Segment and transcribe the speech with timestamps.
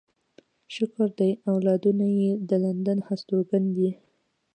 [0.73, 3.89] شکر دی اولادونه يې د لندن هستوګن دي.